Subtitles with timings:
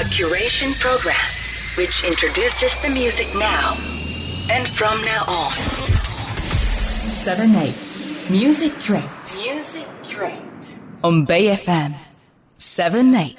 [0.00, 1.14] A curation program
[1.76, 3.76] which introduces the music now
[4.48, 5.50] and from now on.
[7.12, 7.74] 7 8
[8.30, 9.02] Musicurate
[9.36, 10.40] Musicurate.
[11.02, 11.92] on Bay FM
[12.56, 13.36] 7 8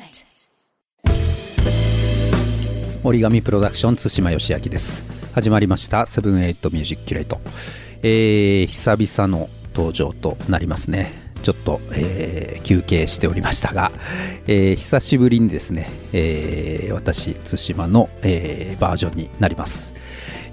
[3.03, 5.03] origami PRODUCTIONS 対馬芳昭です
[5.33, 7.41] 始まりました Seven Eight Musicurate
[8.03, 13.91] えー、久々の登場となりますねちょっと、えー休憩しておりましたが、
[14.47, 19.93] えー久しぶりにですね、えー私対馬の、えバージョンになります。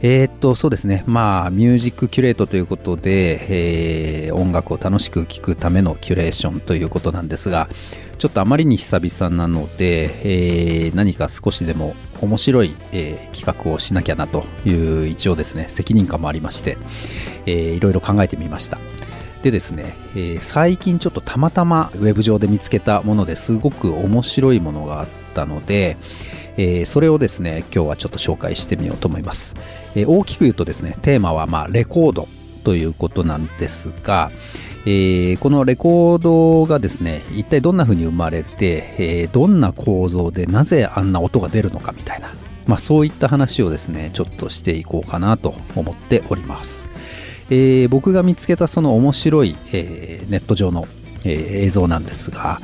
[0.00, 1.04] えーっとそうですね。
[1.06, 7.68] まあミュージックキュレートということで、えー音楽を楽しく聴くためのキュレーションということなんですが
[8.18, 14.72] ちょっとあまりに久々なので、えー何か少しでも面白い、えー企画をしなきゃなとい
[15.04, 16.78] う一応ですね責任感もありまして、
[17.46, 18.78] えーいろいろ考えてみました。
[19.42, 25.96] でですね、えー最近ちょっとたまたまウェブ上で見つけたものですごく面白いものがあったので、
[26.56, 29.54] えーそれをですね今日はちょっと紹介してみようと思います、
[29.94, 32.26] えー大きく言うとですねテーマはまあレコード
[32.64, 34.32] ということなんですが、
[34.84, 42.34] えーこのレコードがですね一体どんな風に生まれて、えーどんな構造でなぜあんな音が出るのかみたいな、
[42.66, 46.88] まあ、そういった話をですねちょっとしていこうかなと思っております。
[47.50, 50.86] えー僕が見つけたその面白い、えーネット上の、
[51.24, 52.60] えー映像なんですが、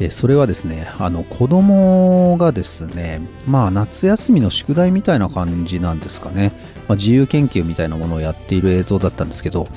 [0.00, 6.52] えそれはですねあの子供がですねまあ夏休みの宿題みたいな感じなんですかね、
[6.88, 9.68] まあ、自由研究みたいなものをやっている映像だったんですけど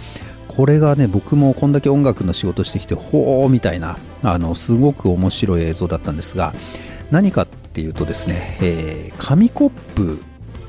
[0.47, 6.53] これがね僕もこんだけ音楽の仕事してきてほーみたいなあのすごく面白い映像だったんですが
[7.09, 10.21] 何かっていうとですね、えー紙コップ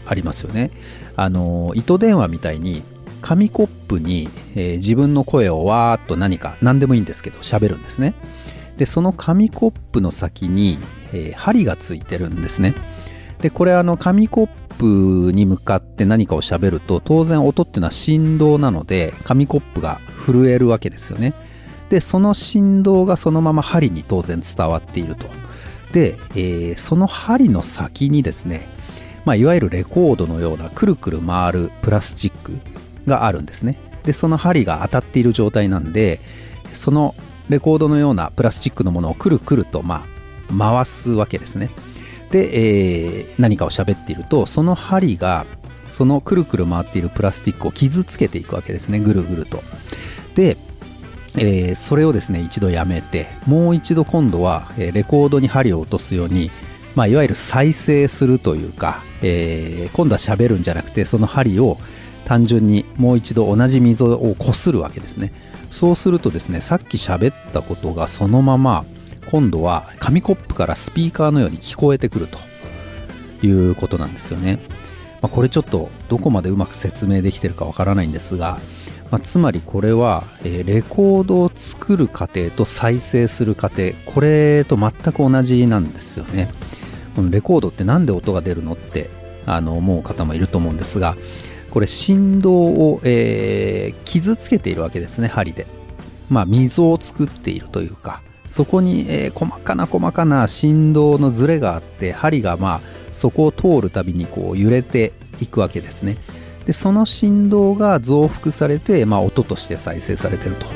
[0.06, 0.72] ありますよね。
[1.16, 2.82] あの糸電話みたいに
[3.22, 8.14] 紙コップに、えー自分の声をわーっと何か何でもいいんですけど喋るんですね。
[8.76, 10.78] でその紙コップの先に、
[11.12, 12.74] えー針がついてるんですね。
[13.40, 14.48] でこれあの紙コッ
[14.78, 21.32] プに向かって何かを喋ると当然音っていうのは振動なので紙コップが震えるわけですよね。
[21.90, 25.26] でその振動がそのまま針に当然伝わっていると。
[25.92, 28.66] で、えーその針の先にですね
[29.24, 32.58] まあ、いわゆるレコードのようなくるくる回るプラスチック
[33.06, 33.78] があるんですね。
[34.04, 36.20] でその針が当たっている状態なんで
[36.72, 37.14] その
[37.48, 40.06] レコードのようなプラスチックのものをくるくるとま
[40.50, 41.70] あ回すわけですね。
[42.30, 45.46] で、えー何かを喋っているとその針が
[45.90, 48.98] そのくるくる回っているプラスチックを傷つけていくわけですね。
[48.98, 49.62] ぐるぐると。
[50.34, 50.56] で
[51.36, 56.50] えーそれをですね一度やめてもう一度今度は、レコードに針を落とすように、
[56.94, 61.78] まあ、いわゆる再生するというか、えー今度は喋るんじゃなくてその針を
[62.24, 65.32] 単純にもう一度同じ溝をこするわけですね。
[65.70, 68.84] そうするとですねさっき喋ったことがそのまま
[69.26, 72.38] 今度は紙コップからスピーカーのように聞こえてくると
[73.46, 74.60] いうことなんですよね、
[75.22, 78.60] まあ、これちょっとどこまでうまく説明できてるかわからないんですが、
[79.10, 86.52] まあ、つまりこれは、レコードを作る過程と再生する過程これと全く同じなんですよね。
[87.16, 89.10] このレコードってなんで音が出るのって
[89.46, 91.16] あの思う方もいると思うんですが
[91.72, 95.66] これ振動を、えー傷つけているわけですね針で。
[96.28, 102.80] まあ溝を作っているというかそこに、えー細かな細かな振動のズレがあって針がまあ
[103.12, 106.18] そこを通るたびにこう揺れていくわけですね。
[106.66, 110.66] でその振動が増幅されて、まあ、音として再生されてると、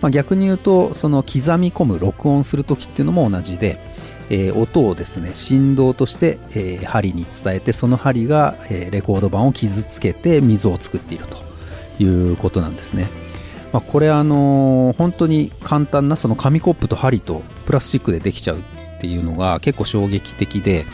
[0.00, 3.78] まあ、逆に言うとその刻み込む録音する時っていうのも同じで、
[4.30, 13.08] えー音をですね振動として、えー針に伝えてその針が、えーレコード盤を傷つけて溝を作っているということなんですね、
[13.72, 20.84] まあ、これあのー本当に簡単なその紙コップと針とプラスチックでできちゃうっていうのが結構衝撃的で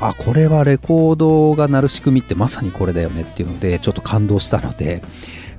[0.00, 5.02] あこれはレコードが鳴る仕組みってまさにこれだよねっていうのでちょっと感動したので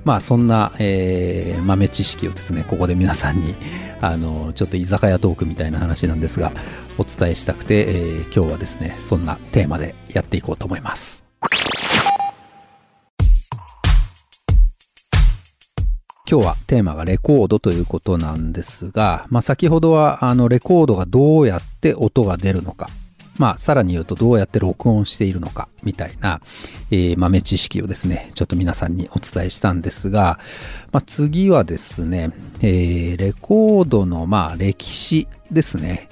[0.08, 3.54] まあそんな、えー豆知識をですねここで皆さんに
[4.00, 6.50] あのちょっと居酒屋トークみたいな話なんですが
[6.96, 11.26] お伝えしたくて、えー今日はですねそんなテーマでやっていこうと思います。
[16.30, 22.88] 今日はテーマがレコードということなんですが、まあ、先ほどはあのレコードがどうやって音が出るのか、
[23.38, 26.40] まあ、さらに言うとどうやって録音しているのかみたいな、
[26.90, 30.38] えー豆知識をですね、ちょっと皆さんにお伝えしたんですが、
[30.92, 36.08] まあ、次はですね、えーレコードのまあ歴史ですね。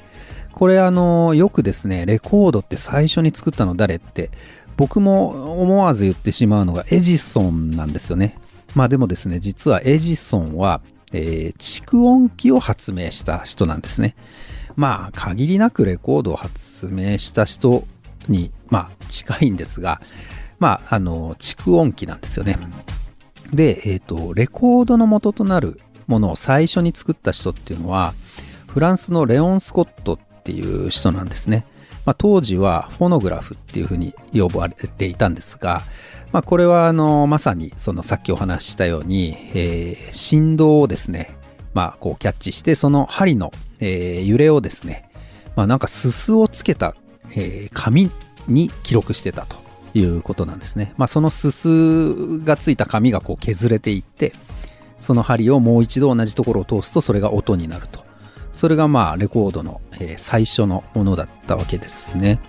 [0.53, 4.31] これあの、よくですね、レコードって最初に作ったの誰って、
[4.77, 8.39] 僕も思わず言ってしまうのがエジソンなんですよね。
[8.75, 10.81] まあでもですね、実はエジソンは、
[11.13, 14.15] えー蓄音機を発明した人なんですね。
[14.77, 17.85] まあ、限りなくレコードを発明した人
[18.29, 20.01] に、まあ、近いんですが、
[20.59, 22.59] まあ、あの、蓄音機なんですよね。
[23.53, 28.15] で、えっ、ー、と、レコードの元となるものを最初に作った人っていうのは、
[28.69, 31.67] フランスのレオン・スコットっていう人なんですね。
[32.05, 35.83] まあ、当時はフォノグラフっていうふうに呼ばれていたんですが、
[36.33, 41.37] まあ、これはあのまさにそのさっきお話ししたように、えー、振動をですね、
[41.77, 45.11] まあ、こうキャッチしてその針の、えー、揺れをですね、
[45.57, 46.95] まあ、なんかすすをつけた、
[47.33, 48.11] えー、紙
[48.49, 49.57] に記録してたと
[49.93, 50.95] いうことなんですね。
[50.97, 54.33] まあ、そのすすがついた紙がこう削れていって
[55.01, 58.01] その針をもう一度同じところを通すとそれが音になると。
[58.55, 62.41] それがまあレコードの、え、最初のものだったわけですね。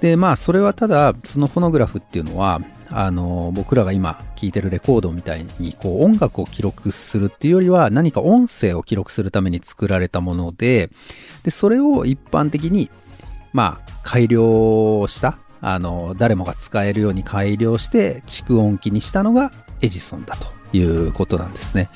[0.00, 10.90] でまあそれはただそのフォノグラフっていうのはあの僕らが今聴いてるレコードみたいにこう音楽を記録するっていうよりは何か音声を記録するために作られたもので
[11.42, 12.90] でそれを一般的に
[13.52, 21.88] まあ改良したあの誰もが使えるように改良して蓄音機にしたのがエジソンだということなんですね。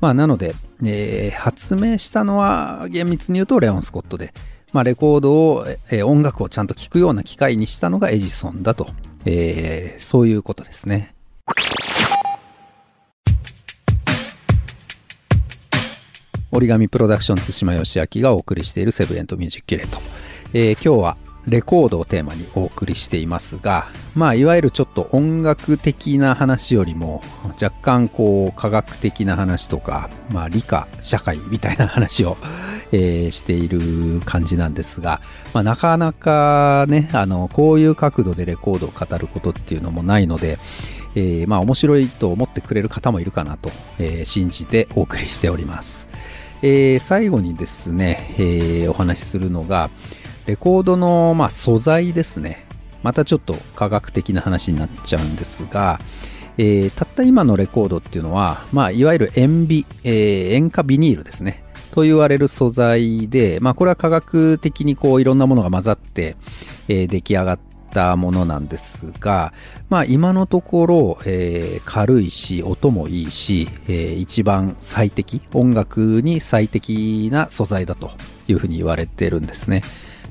[0.00, 4.32] まあなのでえー、発明したのは厳密に言うとレオン・スコットで、
[4.72, 8.86] まあ、レコードを、えー、音楽をちゃんと聴くような機械にしたのがエジソンだと、
[9.26, 11.14] えー、そういうことですね。
[16.52, 19.98] 折り紙プロダクション対馬義明がお送りしているセブンエントミュージックキュレート、
[20.52, 21.16] えー、今日は
[21.46, 27.22] レコードをテーマにお送りしていますが、まあ、いわゆるちょっと音楽的な話よりも、
[27.60, 32.38] 若干こう、科学的な話とか、まあ、理科、社会みたいな話を、
[32.92, 35.20] えー、している感じなんですが、
[35.52, 40.58] まあ、なかなかね、あの、こういう角度でレコードを語ることっていうのもないので、
[41.14, 46.08] えー、まあ、面白いと思ってくれる方もいるかなと、えー、信じてお送りしております。
[46.62, 49.90] えー、最後にですね、えー、お話しするのが、
[50.46, 52.66] レコードの、まあ、素材ですね。
[53.02, 56.00] またちょっと科学的な話になっちゃうんですが、
[56.56, 61.64] えー、たった今のレコードっていうのは、まあ、いわゆる塩ビ、えー、塩化ビニールですね。
[61.90, 66.36] と言われる素材で、まあ、これは科学的にこういろんなものが混ざって、
[66.88, 67.58] えー、出来上がっ
[67.90, 69.52] たものなんですが、
[69.90, 78.10] まあ、今のところ、えー、軽いし、音もいいし、えー、一番最適、音楽に最適な素材だと
[78.48, 79.82] いうふうに言われてるんですね。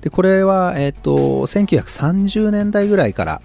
[0.03, 3.41] で、これは、えっ、ー、と、1930年代ぐらいから、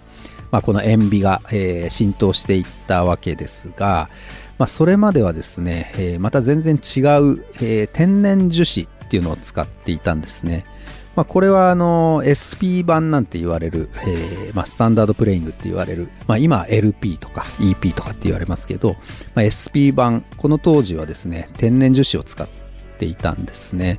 [0.51, 4.11] まあ、この塩ビが、えー、浸透していったわけですが、
[4.59, 10.65] まあ、それまではですね、えー、また全然違う、えー、天然樹脂っていうのを使っていたんですね。
[11.15, 18.95] まあ、これはあの SP 版なんて言われる、えーまあ、スタンダードプレイングって言われる、まあ、今 LP とか EP とかって言われますけど、
[19.35, 22.49] まあ、SP 版この当時はですね天然樹脂を使っ
[22.99, 23.99] ていたんですね。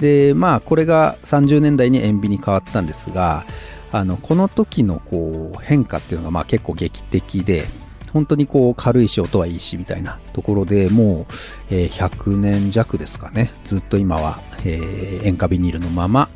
[0.00, 3.44] でまあこれが30年代に塩ビに変わったんですが
[3.92, 7.66] あのこの時のこう変化っていうのがまあ結構劇的で
[8.14, 11.26] 本当にこう軽いし音はいいしみたいなところでも
[11.70, 13.52] う、え、100年弱ですかね。
[13.64, 16.28] ずっと今は、塩化ビニールのまま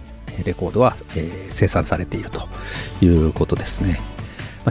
[0.45, 0.97] レコードは、
[1.51, 2.49] 生産されていると
[3.01, 4.01] いうことですね、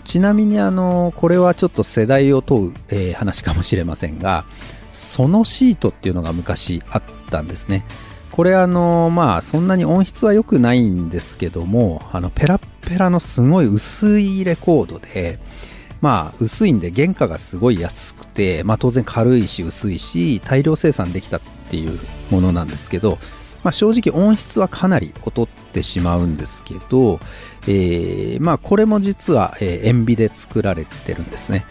[0.04, 4.45] ちなみにあのこれはちょっと世代を問う、話かもしれませんが
[4.94, 7.86] そのシートっていうのが昔あったんですね。
[8.38, 15.39] これあのまあそんなに音質は良くないんですけどもあのペラペラのすごい薄いレコードで
[16.01, 21.41] まあ薄いんで原価がすごい安くてまあ当然軽いし薄いし大量生産できたっ
[21.72, 23.17] ていうものなんですけど
[23.63, 27.20] まあ、正直音質はかなり劣ってしまうんですけど、
[27.63, 31.65] えー、まあこれも実は、塩ビで作られてるんですね。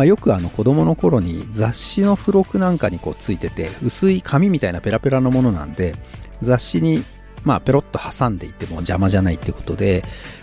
[0.00, 5.94] まあ、よくあの子供の頃に雑誌の付録なんかにこうついてて薄い紙みたいなペラペラのものなんで
[6.40, 7.04] 雑誌に
[7.44, 10.02] まあペロッと挟んでいても邪魔じゃないってことで、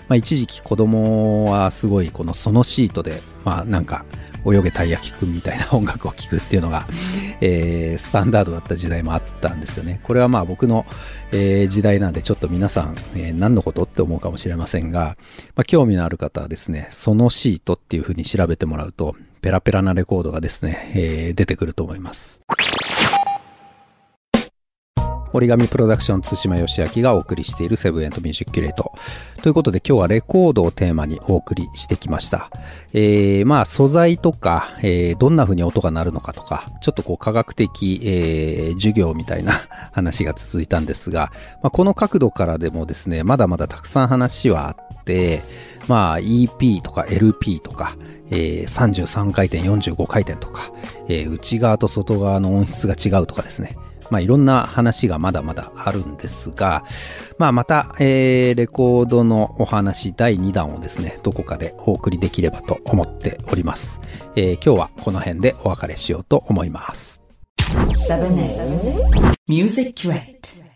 [0.10, 4.06] まあ、一時期子供はすごいこのそのシートでまあなんか
[4.46, 6.86] 泳げたい焼きくんみたいな音楽を聴くっていうのが、
[7.42, 10.02] えー、スタンダードだった時代もあったんですよね。
[10.04, 10.86] これはまあ僕の、
[11.32, 15.18] えー、時代なんでちょっと皆さん、えー、何のことって思うかもしれませんが、
[15.56, 22.42] まあ、興味のある方はですね、そのシートっていう風に調べてもらうと、ペラペラなレコードがですね、えー、出てくると思います。
[25.34, 28.94] 折り紙プロダクション津島義明がお送りしているセブンエントミュージックキュレート。
[29.42, 32.50] ということで今日はレコードをテーマにお送りしてきました。
[32.94, 39.54] えー、まあ素材とか、えー、どんな風に音が鳴るのかとか、ちょっとこう科学的、えー、授業みたいな
[39.94, 41.32] 話が続いたんですが、
[41.62, 45.42] まあ、この角度からでもですね、まだまだたくさん話はあって、
[45.88, 47.96] まあ EP とか LP とか、
[48.30, 50.72] えー、33回転、45回転とか、
[51.08, 53.78] えー、内側と外側の音質が違うとかですね。
[54.10, 56.84] まあ、いろんな話がまだまだあるんですが、
[57.38, 64.02] まあ、また、えー、レコードのお話第2弾をですね、どこかでお送りできればと思っております。
[64.36, 67.22] えー、今日はこの辺でお別れしようと思います。
[69.48, 70.68] Music Crate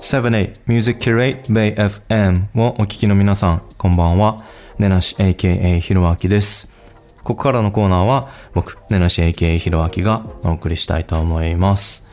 [0.00, 4.44] 78 Music Curate Bay FM をお聞きの皆さん、こんばんは。
[4.78, 6.73] ねなし AKA ひろあきです。
[7.24, 12.06] ここからのコーナーは僕、ねなし AKA ひろあきがお送りしたいと思います。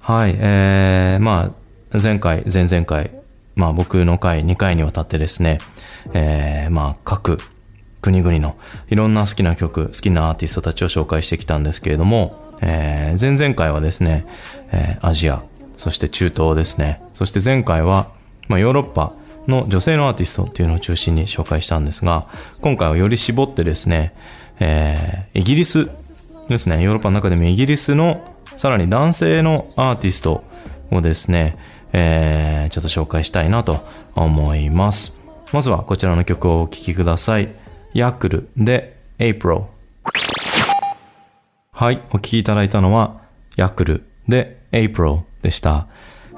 [0.00, 1.52] はい、えー、ま
[1.92, 3.10] あ、前回、前々回、
[3.54, 5.58] まあ僕の回2回にわたってですね、
[6.14, 7.38] えー、まあ各
[8.00, 8.56] 国々の
[8.88, 14.26] いろんな好きな曲、好きなアーティストたちを紹介してきたんですけれども、えー、前々回はですね、
[14.72, 15.42] えー、アジア、
[15.76, 18.08] そして中東ですね、そして前回は、
[18.48, 19.12] まあヨーロッパ、
[19.48, 22.28] の女性のアーティストっていうのを中心に紹介したんですが、
[22.60, 24.14] 今回はより絞ってですね、
[24.60, 25.90] えー、イギリス
[26.48, 30.44] ですね、ヨーロッパの中でもイギリスのさらに男性のアーティスト
[30.90, 31.56] をですね、
[31.92, 35.20] えー、ちょっと紹介したいなと思います。
[35.52, 37.54] まずはこちらの曲をお聴きください。
[37.94, 39.64] ヤクルで April。
[41.72, 43.20] はい、お聴きいただいたのは
[43.56, 45.86] ヤクルで April でした。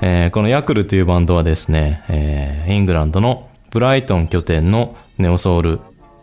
[0.02, 5.80] えー、このヤクルというバンドはですね、えー、イングランドのブライトン拠点のネオソウル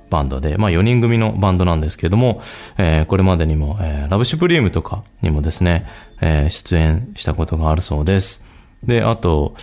[0.10, 2.42] バンドで、まあ4人組のバンドなんですけども、
[2.78, 5.86] えー、これまでにも、えー、ラブシュプリームとかにもですね、
[6.22, 8.46] えー、出演したことがあるそうです。
[8.84, 9.56] で、あと、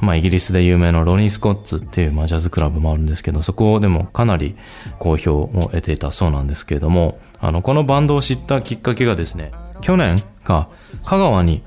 [0.00, 4.56] まあイギリスで有名なロニー・スコッツっていう、まあ、ジャズクラブもあるんですけど、そこでもかなり
[4.98, 10.68] 好評を得ていたそうなんですけれども、あの、このバンドを知ったきっかけがですね、去年か、
[11.04, 11.62] 香川に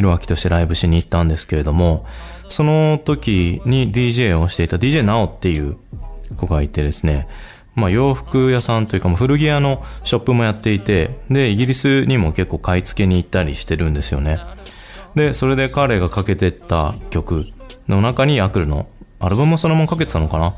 [0.00, 2.06] ひろあきとしてライブしに行ったんですけれども、
[2.48, 5.76] その時に DJ をしていた DJ ナオっていう
[6.38, 7.28] 子がいてですね、
[7.74, 14.40] まあ洋服屋さんというか古着屋のショップもやっていて、で、イギリスにも結構買い付けに行ったりしてるんですよね。
[15.14, 17.48] で、それで彼がかけてった曲
[17.86, 18.88] の中にヤクルの
[19.18, 20.54] アルバムもそのままかけてたのかな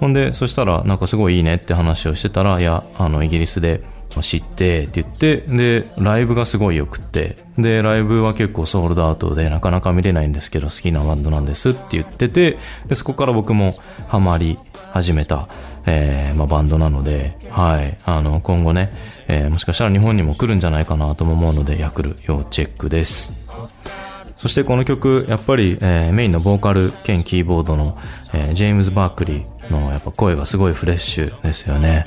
[0.00, 3.80] ほんで、そしたらなんかすごいいいねって話をしてたら、いや、あの、イギリスで
[4.20, 13.74] 知ってって言って、で、ライブがすごい良くって、で、ライブは結構ソールドアウトでなかなか見れないんですけど好きなバンドなんですって言ってて、で、そこから僕も
[14.08, 14.58] ハマり
[14.90, 15.48] 始めた、
[15.86, 18.92] えー、まあバンドなので、はい、あの、今後ね、
[19.28, 23.32] えー、もしかしたら日本にも来るんじゃないかなとも思うので、ヤクル要チェックです。
[24.36, 27.96] そしてこの曲、やっぱり、えー、メインのボーカル兼キーボードの、
[28.32, 32.06] えー、ジェームズ・バークリーのやっぱ声がすごいフレッシュですよね。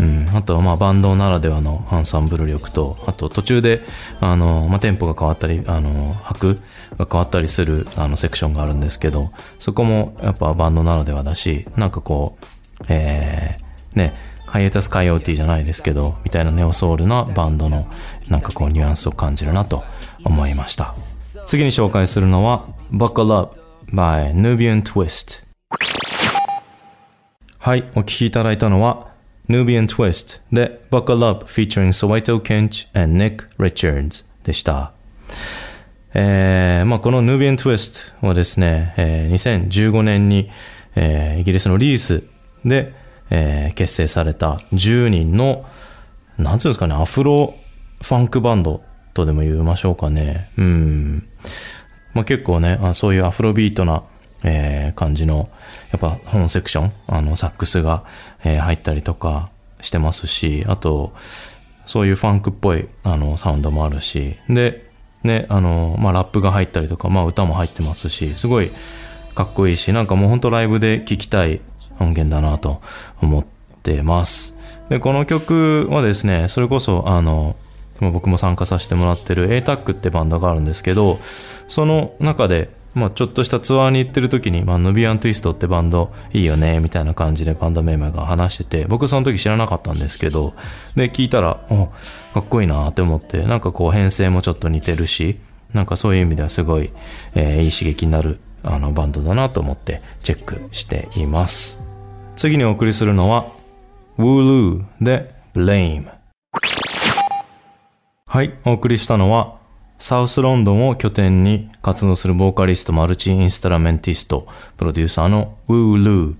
[0.00, 3.80] うん、あとはまあバンドならではのアンサンブル力と、あと途中で、
[4.20, 6.60] あの、まあ、テンポが変わったり、あの、拍
[6.98, 14.14] が変わったりする、あの、セクションがあるんですけど、そこもやっぱバンドならではだし、なんかこう、えー、ね、
[14.46, 17.86] ハイエタスカイオーティじゃないですけど、みたいなネオソウルなバンドの、
[18.28, 19.84] なんかこう、ニュアンスを感じるなと
[20.24, 20.94] 思いました。
[21.46, 23.60] 次に紹介するのは、Buckle Up
[23.92, 25.44] by Nubian Twist。
[27.58, 29.11] はい、お聴きいただいたのは、
[29.48, 34.92] Nubian Twist で Buckle Up featuring Soweto Kench and Nick Richards でした。
[36.14, 40.50] えー、まあこの Nubian Twist はですね、えー、2015年に、
[40.94, 42.22] えー、イギリスのリース
[42.64, 42.94] で、
[43.30, 45.64] えー、結成された10人の、
[46.38, 47.54] なんつうんですかね、アフロ
[48.02, 48.82] ファンクバンド
[49.14, 50.50] とでも言いましょうかね。
[50.58, 51.28] うん。
[52.14, 54.02] まあ結構ね、あそういうアフロビートな
[54.44, 55.48] えー、感じの、
[55.90, 58.04] やっぱ本セクション、あの、サックスが、
[58.44, 61.12] えー、入ったりとかしてますし、あと、
[61.86, 64.90] そういうファンクっぽい、あの、サウンドもあるし、で、
[65.22, 68.70] ね、あの、まあ、ラップが入ったりとか、まあ、歌も入ってますし、すごい
[69.34, 71.60] かっこいいし、なんかもうほんとライブで聴きたい
[71.98, 72.80] 音源だなと
[73.20, 73.44] 思っ
[73.82, 74.56] てます。
[74.88, 77.56] で、この曲はですね、それこそ、あの、
[78.00, 81.18] 僕も参加させてもらってる ATAC ってバンドがあるんですけど、
[81.68, 90.54] その中で、まあ、ちょっとしたツアーに行ってる時に、まあ、ヌビアン・トゥイストってバンドいいよね、みたいな感じでバンドメンバーが話してて、僕その時知らなかったんですけど、
[90.94, 91.86] で、聞いたら、お、
[92.34, 95.38] かっこいいなって思って、なんかこう編成もちょっと似てるし、
[95.72, 96.92] なんかそういう意味ではすごい、
[97.34, 101.80] えー、いい刺激になる、あの、バンドだなと思ってチェックしています。
[102.36, 103.46] 次にお送りするのは、
[104.18, 106.06] Wooloo で Blame。
[108.26, 109.61] はい、お送りしたのは、
[110.02, 116.36] サウスロンドンを拠点に活動するボーカリストマルチインストラメンティスト、プロデューサーのウールー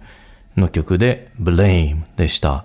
[0.57, 2.65] の曲で Blame でした。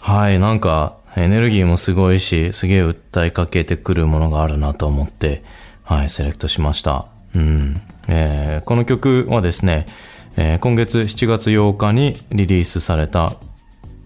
[0.00, 5.44] はい、なんかエネルギーもすごいし、すげえ訴えかけてくるものがあるなと思って、
[5.84, 7.08] はい、セレクトしました。
[7.34, 7.82] うん。
[8.08, 9.84] えー、この曲はですね、
[10.38, 13.34] えー、今月7月8日にリリースされた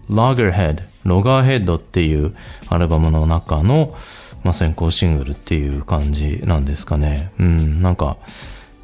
[0.09, 2.35] Loggerhead、ロガーヘッドっていう
[2.67, 3.95] アルバムの中の、
[4.43, 7.31] まあ、先行シングルっていう感じなんですかね。
[7.39, 8.17] うん、なんか、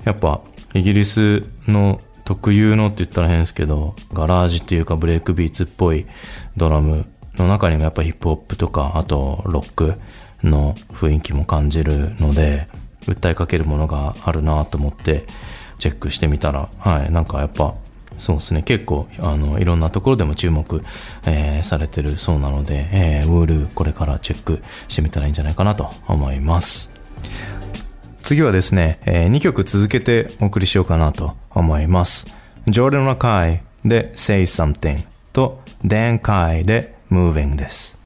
[0.04, 0.42] やっぱ、
[0.74, 6.06] イギリスの特有のって言ったら変ですけど、ガラージっていうかブレイクビーツっぽい
[6.58, 7.06] ドラム
[7.38, 9.94] の中にもやっぱヒップホップとか、あとロック
[10.44, 12.68] の雰囲気も感じるので、
[13.08, 15.26] 訴えかけるものがあるなと思って
[15.80, 17.74] チェックしてみたら、はい、なんかやっぱ
[18.18, 18.64] そうですね。
[18.64, 20.84] 結構、あの、いろんなところでも注目、
[21.26, 26.92] えー、されてるそうなので、えー、ウール、これからチェックしてみたらいいんじゃないかなと思います。
[28.24, 32.28] 次はですね、えー、2曲続けてお送りしようかなと思います。
[32.68, 37.98] ジョーダン・ラカイで Say Something と Dan Kai で Moving です。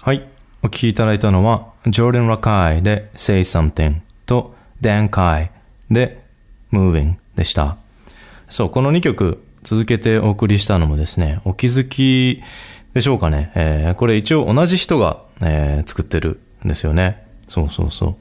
[0.00, 0.26] はい。
[0.62, 5.50] お聴きいただいたのは、ジョーダン・ラカイで Say Something と Dan Kai
[5.90, 6.24] で
[6.72, 7.81] Moving でした。
[8.52, 12.42] そう、この2曲続けてお送りしたのもですね、お気づき
[12.92, 13.50] でしょうかね。
[13.54, 17.26] えー、これ一応同じ人が、えー、作ってるんですよね。
[17.48, 18.16] そうそうそう。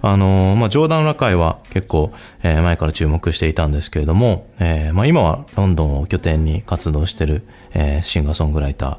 [0.00, 2.12] あのー、まあ、ジョーダン・ラカイは結構、
[2.44, 7.42] えー、前から注目していたんですけれども、えー、まあ、今はロンドンを拠点に活動してる、
[7.74, 8.98] えー、シンガーソングライター、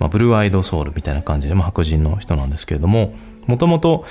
[0.00, 3.14] まあ、ブルーアイドソウルみたいな感じで、まあ、白人の人なんですけれども、
[3.46, 4.04] もともと、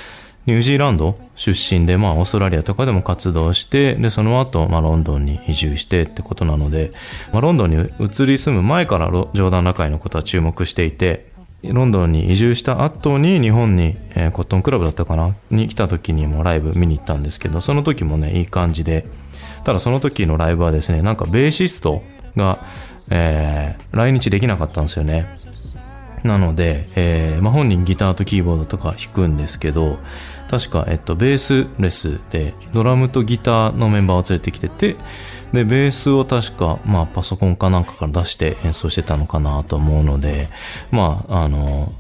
[0.46, 1.18] ニュージーランド？
[1.36, 6.92] 出身で、まあ、オーストラリアとかでも活動して、で、その後、まあ、ロンドンに移住してってことなので、
[7.32, 11.32] まあ、ロンドンに移り住む前からジョーダン・ラカイのことは注目していて、
[11.64, 15.34] ロンドンに移住した後に日本に、えー、コットンクラブだったかな？
[15.50, 19.06] に来た時にもライブ見に行ったんですけど、その時もね、いい感じで、
[19.64, 22.04] ただその時のライブはですね、なんかベーシスト
[22.36, 22.60] が、
[23.10, 25.40] えー、来日できなかったんですよね。
[26.24, 30.00] なので、えーまあ、本人ギターとキーボードとか弾くんですけど、
[30.50, 34.96] 確か、えっと、ベースレスで、ドラムとギターのメンバーを連れてきてて、
[35.52, 40.48] で、ベースを確か、まあ、パソコンかなんかから出して演奏してたのかなと思うので、
[40.92, 41.92] まあ、あの、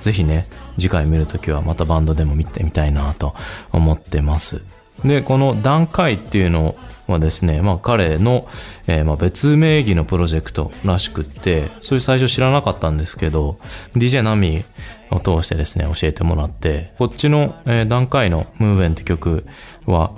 [0.00, 0.46] ぜひね、
[0.78, 3.34] 次回見るときはまたバンドでも見てみたいなと
[3.72, 4.62] 思ってます。
[5.04, 6.76] で、この段階っていうの
[7.10, 8.46] はですね、まあ彼の、
[8.86, 13.58] えー、まあ別名義のプロジェクトらしくって、それ最初知らなかったんですけど、
[13.94, 14.64] DJ ナミ
[15.10, 19.46] を通してですね、教えてもらって、こっちの、えー、段階のムーブエンって曲
[19.86, 20.12] は、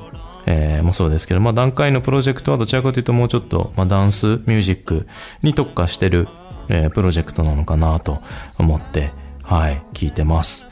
[0.46, 5.06] えー、もそうですけど、まあ段階のプロジェクトはどちらかというともうちょっと、まあダンスミュージック
[5.42, 6.28] に特化してる、
[6.68, 8.22] えー、プロジェクトなのかなと
[8.58, 10.66] 思って、はい、聞いてます。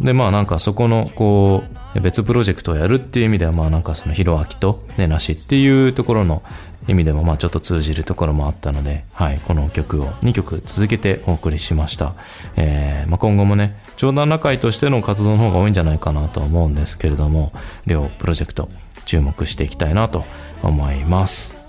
[0.00, 6.42] で、まあなんかそこの、こう、別プロジェクトをやるっていう意味では、まあなんかそのヒロアキとネナシっていうところの
[6.88, 12.14] 意味でもまあちょっと通じるところもあったので、はい、この曲を2曲続けてお送りしました。
[12.56, 17.52] えー、まあ今後もね、長男仲居としての活動の方が多いんじゃないかなと思うんですけれども、
[17.86, 18.68] 両プロジェクト
[19.04, 20.24] 注目していきたいなと
[20.62, 21.64] 思います。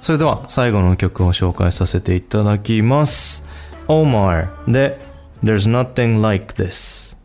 [0.00, 3.44] それでは最後の曲を紹介させていただきます。
[3.88, 4.98] Omar で
[5.42, 7.16] There's nothing like this.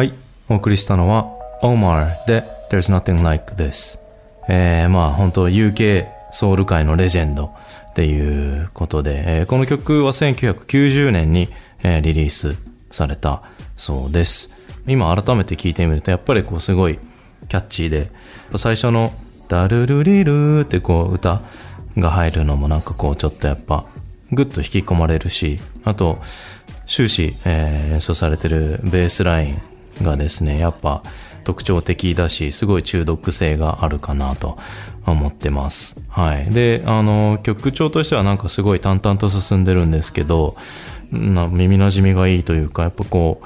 [0.00, 0.14] はい。
[0.48, 1.28] お送りしたのは
[1.60, 3.98] Omar で There's nothing like this.
[4.48, 7.52] えー、まあ本当 UK ソウル界のレジェンド
[7.90, 11.50] っていうことで、えー、この曲は1990年に、
[11.82, 12.56] えー、リリース
[12.90, 13.42] された
[13.76, 14.50] そうです。
[14.86, 16.98] 今改めて聴いてみるとやっぱりこうすごい
[17.50, 18.10] キャッチーで、
[18.56, 19.12] 最初の
[19.48, 21.42] ダルルリルってこう歌
[21.98, 23.84] が入るのもなんかこうちょっとやっぱ
[24.32, 26.22] ぐっと引き込まれるし、あと、
[26.86, 29.69] 終始、えー、演奏されてるベースライン
[30.02, 31.02] がですね、やっぱ
[31.44, 34.58] 特徴的だし、すごい中毒性があるかなと
[35.06, 36.00] 思ってます。
[36.08, 36.50] はい。
[36.50, 40.56] で、あの、曲調としてはなんかすごい淡々と進んでるんですけど、
[41.10, 43.42] な耳馴染みがいいというか、やっぱこ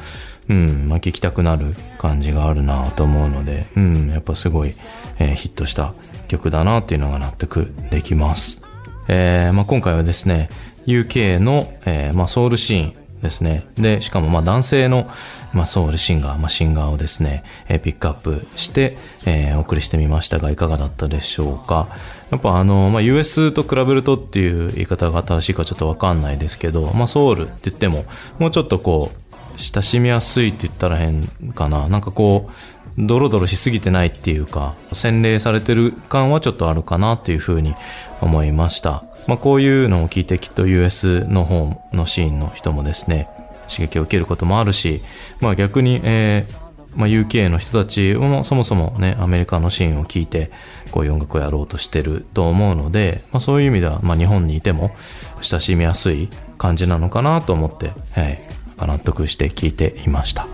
[0.49, 4.75] う、うん、まあ、聞きたくなる感じがあるなと思うので、うん、やっぱすごい、
[5.19, 5.95] えー、ヒットした
[6.29, 8.63] 曲だなっていうのが納得できます。
[9.09, 10.51] えー、まあ、今回はですね、
[10.87, 13.67] UK の、えー、まあ、ソウルシーンですね。
[13.75, 15.11] で、しかもまあ男性の、
[15.53, 21.89] まあ、ソウルシンガー、まあ、シンガーをですね、えー、ピックアップして、えー、お送りしてみましたが、いかがだったでしょうか。
[22.31, 28.05] やっぱあの、まあ、US と比べるとっていう言い方が正しいかちょっとわかんないですけど、まあ、ソウルって言っても、
[28.39, 29.25] もうちょっとこう、
[29.57, 31.89] 親しみやすいって言ったら変かな。
[31.89, 32.53] なんかこう、
[32.97, 37.75] ドロドロしすぎてないっていうか、洗礼されてる感はちょっとあるかなっていうふうに
[38.21, 39.05] 思いました。
[39.27, 43.29] まあ、こういうのを聞いてきっと US の方のシーンの人もですね、
[43.69, 45.03] 刺激を受けることもあるし、
[45.41, 50.51] まあ逆に、えー、まあ、UK の人たちもそもそもね、アメリカのシーンを聞いて、
[50.91, 54.95] こういう音楽をやろうとしてると思うので、まあそういう意味では、まあ日本にいても
[55.41, 56.29] 親しみやすい
[56.59, 58.41] 感じなのかなと思って、はい、
[58.79, 60.47] 納得して聞いていました。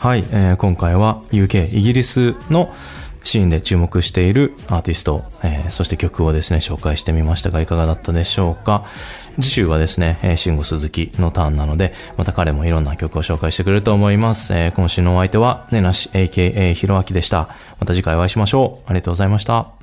[0.00, 2.74] はい、えー、今回は UK、イギリスの、
[3.22, 8.86] シーンで注目しているアーティスト、えーそして曲をですね、紹介してみましたが、いかがだったでしょうか。
[9.42, 14.54] 次週はですね、えー、慎吾鈴木のターンなので、また彼もいろんな曲を紹介してくれると思います。
[14.54, 17.50] えー今週のお相手は、ねなし、AKA ひろあきでした。
[17.78, 18.90] また次回お会いしましょう。
[18.90, 19.79] ありがとうございました。